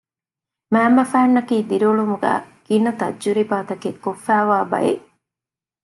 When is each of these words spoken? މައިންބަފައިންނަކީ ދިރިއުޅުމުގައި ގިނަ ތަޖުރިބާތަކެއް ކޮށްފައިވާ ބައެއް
މައިންބަފައިންނަކީ 0.73 1.55
ދިރިއުޅުމުގައި 1.69 2.41
ގިނަ 2.65 2.91
ތަޖުރިބާތަކެއް 2.99 3.99
ކޮށްފައިވާ 4.03 4.57
ބައެއް 4.71 5.03